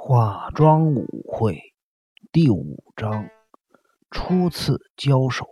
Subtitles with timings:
[0.00, 1.74] 化妆舞会
[2.30, 3.28] 第五章
[4.12, 5.44] 初次交手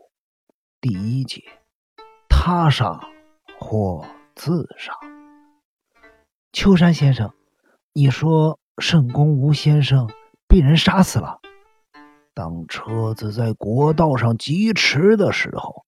[0.81, 1.43] 第一节
[2.29, 3.01] 他杀
[3.59, 4.07] 或
[4.37, 4.93] 自杀。
[6.53, 7.35] 秋山先生，
[7.93, 10.09] 你说圣宫吴先生
[10.47, 11.41] 被人杀死了？
[12.33, 15.85] 当车子在国道上疾驰的时候，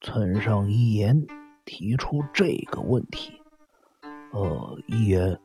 [0.00, 1.24] 村上一言
[1.64, 3.40] 提出这个问题。
[4.32, 5.40] 呃，一言，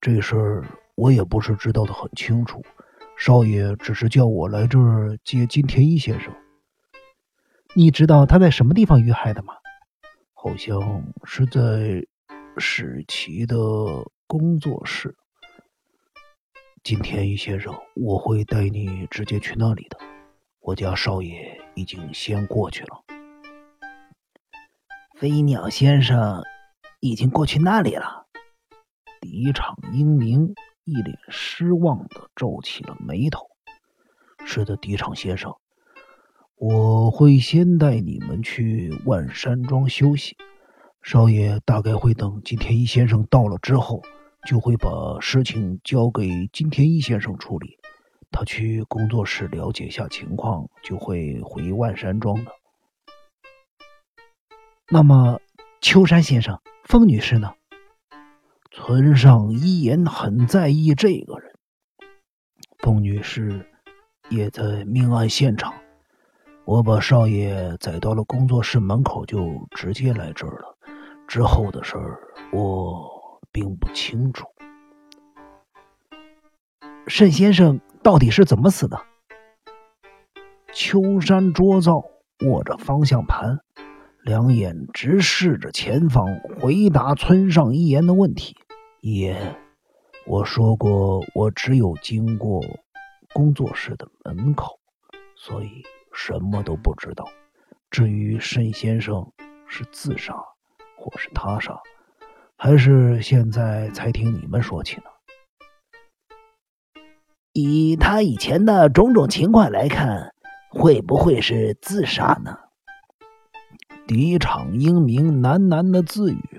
[0.00, 0.64] 这事儿。
[0.94, 2.62] 我也不是知道的很清楚，
[3.18, 6.32] 少爷只是叫我来这儿接金田一先生。
[7.74, 9.54] 你知道他在什么地方遇害的吗？
[10.34, 12.04] 好像是在
[12.58, 13.56] 史奇的
[14.26, 15.16] 工作室。
[16.82, 19.96] 金田一先生，我会带你直接去那里的。
[20.60, 23.04] 我家少爷已经先过去了。
[25.16, 26.42] 飞鸟先生
[27.00, 28.26] 已经过去那里了。
[29.20, 30.54] 敌场英明。
[30.84, 33.46] 一脸失望的皱起了眉头。
[34.44, 35.54] 是的，迪场先生，
[36.56, 40.36] 我会先带你们去万山庄休息。
[41.02, 44.02] 少爷大概会等金田一先生到了之后，
[44.46, 44.88] 就会把
[45.20, 47.78] 事情交给金田一先生处理。
[48.30, 52.52] 他去工作室了解一下情况，就会回万山庄的。
[54.88, 55.40] 那么，
[55.80, 57.52] 秋山先生、风女士呢？
[58.74, 61.52] 村上一言很在意这个人，
[62.78, 63.68] 凤女士
[64.30, 65.74] 也在命案现场。
[66.64, 70.78] 我把少爷载到了工作室门口，就直接来这儿了。
[71.28, 72.18] 之后的事儿
[72.50, 74.46] 我并不清楚。
[77.06, 78.98] 盛先生到底是怎么死的？
[80.72, 82.02] 秋山卓造
[82.46, 83.58] 握着方向盘，
[84.22, 86.26] 两眼直视着前方，
[86.58, 88.56] 回答村上一言的问题。
[89.04, 89.56] 一言，
[90.26, 92.62] 我说过，我只有经过
[93.32, 94.78] 工作室的门口，
[95.34, 97.28] 所以什么都不知道。
[97.90, 99.32] 至于申先生
[99.66, 100.32] 是自杀，
[100.96, 101.76] 或是他杀，
[102.56, 105.02] 还是现在才听你们说起呢？
[107.54, 110.32] 以他以前的种种情况来看，
[110.70, 112.56] 会不会是自杀呢？
[114.06, 116.51] 敌场英明喃喃的自语。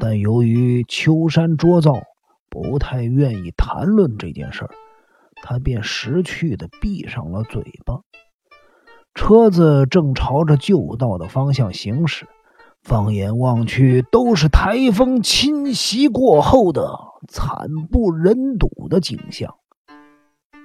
[0.00, 1.94] 但由于秋山卓造
[2.48, 4.70] 不太愿意谈论这件事儿，
[5.42, 8.00] 他便识趣的闭上了嘴巴。
[9.14, 12.26] 车子正朝着旧道的方向行驶，
[12.82, 19.56] 放眼望去，都是台风侵袭过后的惨不忍睹的景象。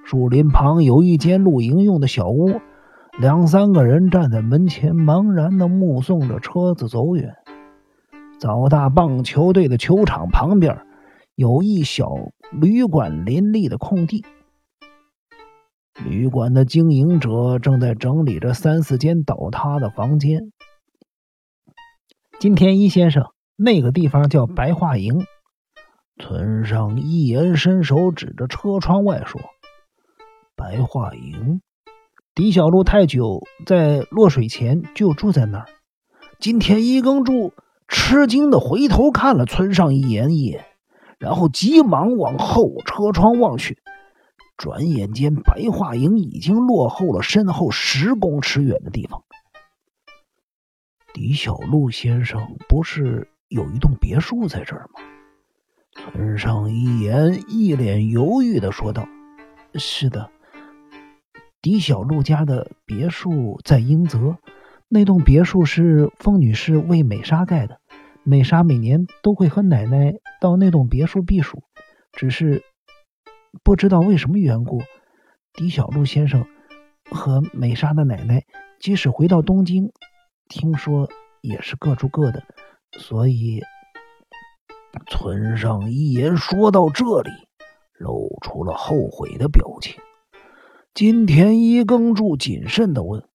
[0.05, 2.61] 树林旁有一间露营用的小屋，
[3.19, 7.33] 两三个人站在门前，茫然的目送着车子走远。
[8.43, 10.85] 早大棒球队的球场旁边
[11.33, 12.09] 有一小
[12.51, 14.25] 旅馆林立的空地，
[16.03, 20.51] 旅馆的经营者正在整理着三四间倒塌的房间。
[22.37, 25.25] 金田一先生，那个地方叫白桦营。
[26.17, 29.39] 村上一言伸手指着车窗外说
[30.57, 31.61] ：“白桦营，
[32.35, 35.65] 狄小路太久在落水前就住在那儿。”
[36.41, 37.53] 金田一耕助。
[37.87, 40.65] 吃惊的回头看了村上一眼一眼，
[41.19, 43.77] 然后急忙往后车窗望去。
[44.57, 49.23] 转眼间，白桦营已经落后了身后十公尺远的地方。
[51.13, 55.01] 狄小璐先生不是有一栋别墅在这儿吗？
[55.95, 59.07] 村上一言一脸犹豫的说道
[59.75, 60.31] ：“是的，
[61.61, 64.37] 狄小璐家的别墅在英泽。
[64.93, 67.79] 那栋别墅是风女士为美莎盖的。”
[68.25, 71.63] 美莎每年都会和奶奶到那栋别墅避暑，
[72.13, 72.63] 只是
[73.63, 74.81] 不知道为什么缘故，
[75.55, 76.45] 狄小璐先生
[77.11, 78.45] 和美莎的奶奶
[78.79, 79.91] 即使回到东京，
[80.47, 81.09] 听说
[81.41, 82.43] 也是各住各的，
[82.97, 83.61] 所以
[85.09, 87.29] 村上一言说到这里，
[87.99, 89.99] 露出了后悔的表情。
[90.93, 93.27] 金田一耕助谨慎的问。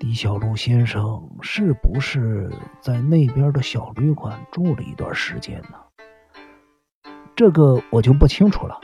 [0.00, 2.48] 狄小璐先生是不是
[2.80, 5.74] 在那边的小旅馆住了一段时间呢？
[7.34, 8.78] 这个我就不清楚了。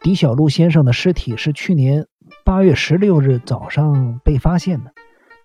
[0.00, 2.06] 狄小璐先生的尸体是去年
[2.44, 4.92] 八月十六日早上被发现的，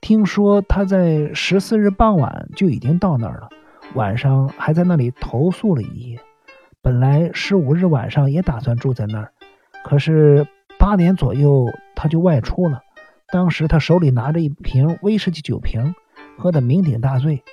[0.02, 3.50] 听说他在十四日傍晚就已经到那儿了，
[3.94, 6.20] 晚上还在那里投宿了一夜。
[6.82, 9.32] 本来十五日晚上也打算住在那儿，
[9.84, 10.48] 可是
[10.80, 12.82] 八点左右他就外出了。
[13.34, 15.96] 当时他手里拿着一瓶威士忌酒瓶，
[16.38, 17.44] 喝得酩酊大醉，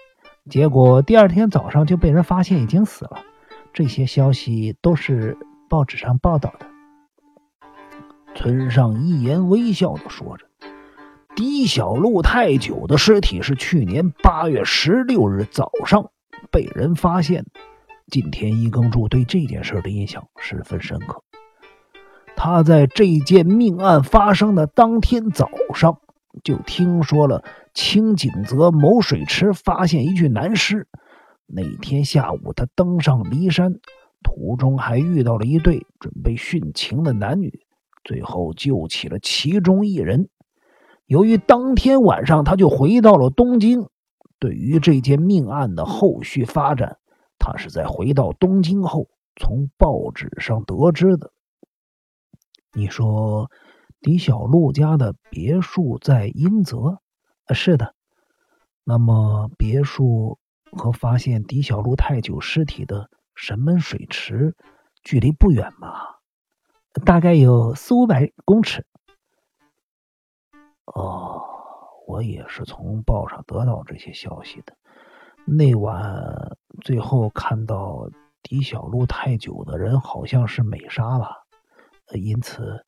[0.50, 3.23] 结果第二天早上就被人发现已经死了。
[3.73, 5.38] 这些消息都是
[5.71, 6.67] 报纸上报道的。
[8.35, 10.44] 村上一言微笑的说着
[11.35, 16.11] ：“狄小路太久的尸体是去年八月十六日早上
[16.50, 17.61] 被人发现的。
[18.09, 21.23] 金田一耕助对这件事的印象十分深刻。
[22.43, 26.01] 他在这件命案发生的当天早上
[26.43, 27.45] 就听说了
[27.75, 30.89] 清井泽某水池发现一具男尸。
[31.47, 33.75] 那天下午，他登上骊山。”
[34.25, 37.61] 途中还遇到了一对准备殉情的男女，
[38.05, 40.31] 最后救起了其中一人。
[41.05, 43.87] 由于当天晚上他就回到了东京，
[44.39, 46.97] 对于这件命案的后续发展，
[47.39, 51.33] 他是在回到东京后从报纸上得知的。
[52.72, 53.50] 你说，
[54.00, 57.00] 狄小璐家的别墅在英泽？
[57.52, 57.94] 是的。
[58.84, 60.38] 那么，别墅
[60.72, 63.08] 和发现狄小璐太久尸体的？
[63.37, 64.55] 神门水池
[65.02, 66.20] 距离不远吧，
[67.06, 68.84] 大概有四五百公尺。
[70.84, 71.40] 哦，
[72.06, 74.76] 我也是从报上得到这些消息的。
[75.46, 78.11] 那晚最后看到
[78.43, 81.40] 狄小璐太久的人好像是美莎吧，
[82.19, 82.85] 因此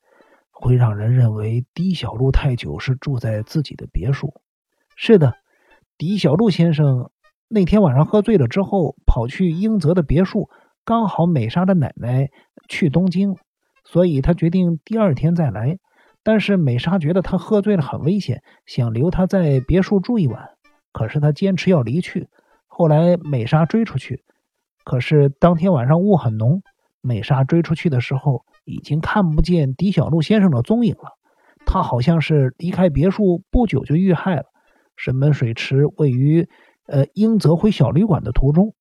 [0.50, 4.34] 会让人认为狄小璐太久是住在自己的别墅。
[4.96, 5.34] 是的，
[5.96, 7.10] 狄小璐先生。
[7.48, 10.48] 那天晚上喝醉了之后，跑去英泽的别墅，
[10.84, 12.30] 刚好美莎的奶奶
[12.68, 13.36] 去东京，
[13.84, 15.78] 所以他决定第二天再来。
[16.22, 20.50] 但是美莎觉得他喝醉了很危险，想留他在别墅住一晚。
[20.92, 22.28] 可是他坚持要离去。
[22.66, 24.24] 后来美莎追出去，
[24.84, 26.62] 可是当天晚上雾很浓，
[27.02, 31.18] 美莎追出去的时候已经看不见狄小璐先生的踪影了。
[31.66, 34.44] 他好像是离开别墅不久就遇害了。
[34.96, 36.48] 神门水池位于。
[36.84, 38.74] 呃，英泽回小旅馆的途中，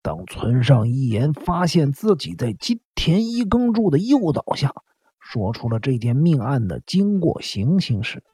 [0.00, 4.72] 当村上一言发现自己在金田一耕助的诱导下
[5.20, 8.24] 说出了这件命案的经过情形时，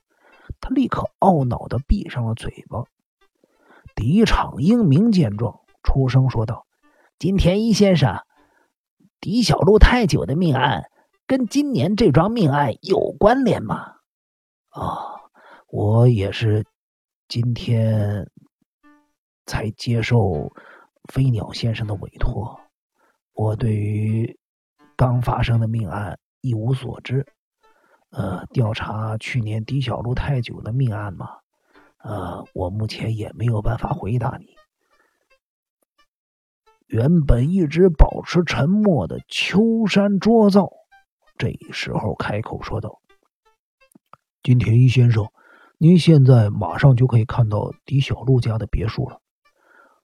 [0.61, 2.85] 他立刻懊恼的闭上了嘴巴。
[3.97, 6.65] 狄场英明见状，出声说道
[7.19, 8.23] ：“金田一先生，
[9.21, 10.85] 狄小璐太久的命案
[11.27, 13.97] 跟今年这桩命案有关联吗？”
[14.71, 15.29] 啊，
[15.69, 16.65] 我也是。
[17.27, 18.27] 今天
[19.45, 20.51] 才接受
[21.13, 22.59] 飞鸟先生的委托，
[23.35, 24.39] 我对于
[24.97, 27.27] 刚发生的命案一无所知。
[28.13, 31.29] 呃，调查去年狄小璐太久的命案嘛，
[31.99, 34.57] 呃，我目前也没有办法回答你。
[36.89, 40.71] 原本一直保持沉默的秋山卓造，
[41.37, 43.01] 这时候开口说道
[44.43, 45.29] ：“金田一先生。”
[45.81, 49.21] 您现在马上就可以看到狄小璐家的别墅了。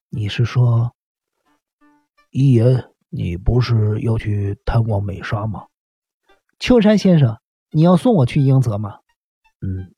[0.09, 0.95] 你是说，
[2.31, 5.65] 一言，你不是要去探望美莎吗？
[6.61, 7.39] 秋山先生，
[7.73, 9.01] 你要送我去英泽吗？
[9.63, 9.93] 嗯，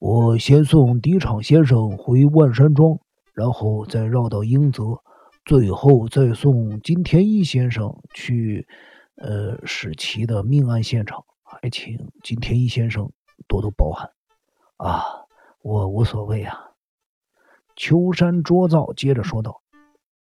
[0.00, 2.98] 我先送狄场先生回万山庄，
[3.34, 5.00] 然后再绕到英泽，
[5.44, 8.66] 最后再送金田一先生去，
[9.16, 11.24] 呃，史奇的命案现场。
[11.42, 13.12] 还请金田一先生
[13.46, 14.10] 多多包涵。
[14.76, 15.04] 啊，
[15.62, 16.70] 我无所谓啊。
[17.76, 19.60] 秋山卓造接着说道：“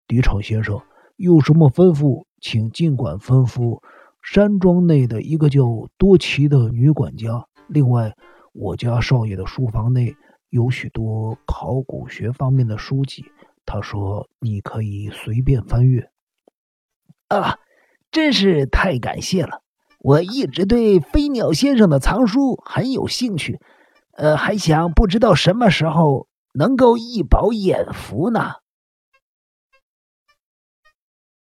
[0.08, 0.82] 狄场先生
[1.16, 3.82] 有什么吩咐，请尽管吩咐。
[4.24, 8.16] 山庄内的一个叫多奇的女管家，另外，
[8.54, 10.16] 我家少爷的书房内
[10.50, 13.26] 有许多考古学方面的书籍，
[13.72, 16.10] 他说你可以随便翻阅。”
[17.30, 17.60] 啊，
[18.12, 19.62] 真是太感谢了！
[20.00, 23.60] 我一直对飞鸟先生的藏书很有兴趣。
[24.18, 28.56] 呃，还想不知道什么时候能够一饱眼福呢。